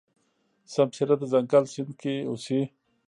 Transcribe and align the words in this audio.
سمسيره 0.75 1.15
د 1.19 1.23
ځنګل 1.31 1.63
سیند 1.73 1.91
کې 2.01 2.13
اوسي. 2.29 2.61